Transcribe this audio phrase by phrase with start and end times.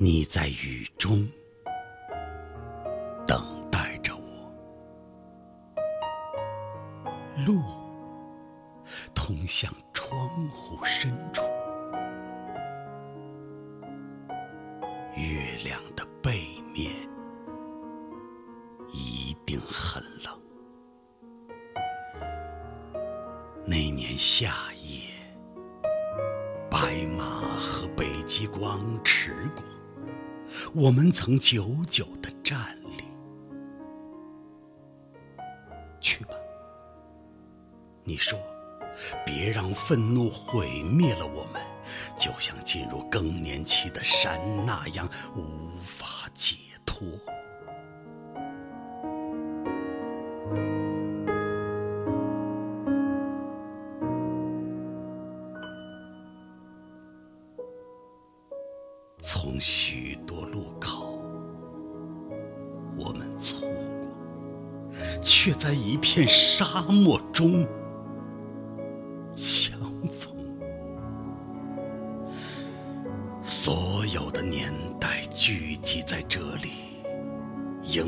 [0.00, 1.28] 你在雨中
[3.26, 4.48] 等待着我，
[7.44, 7.60] 路
[9.12, 10.16] 通向窗
[10.50, 11.42] 户深处，
[15.16, 16.92] 月亮的背面
[18.92, 20.40] 一定很冷。
[23.66, 25.10] 那年夏夜，
[26.70, 29.64] 白马和北极光驰过。
[30.74, 33.04] 我们曾久久的站立。
[36.00, 36.34] 去吧，
[38.04, 38.38] 你说，
[39.26, 41.62] 别让愤怒毁灭了我们，
[42.16, 47.06] 就像进入更年期的山那样无法解脱。
[59.20, 61.20] 从许多路口，
[62.96, 67.66] 我们错过，却在一片沙漠中
[69.34, 69.76] 相
[70.08, 70.32] 逢。
[73.42, 76.70] 所有的年代聚集在这里，
[77.82, 78.06] 鹰，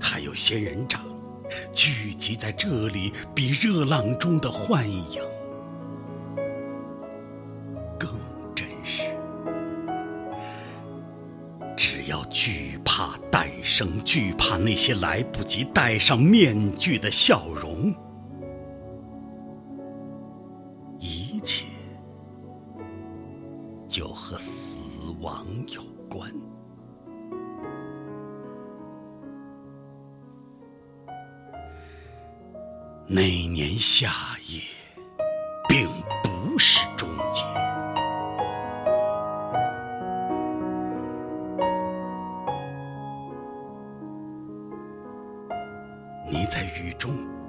[0.00, 1.02] 还有仙人掌，
[1.72, 5.22] 聚集在这里，比热浪中的幻影
[7.96, 8.10] 更。
[12.08, 17.94] 要惧怕诞生，惧怕那些来不及戴上面具的笑容，
[20.98, 21.66] 一切
[23.88, 26.30] 就和死亡有关。
[33.06, 34.33] 那年夏
[46.26, 47.43] 你在雨中。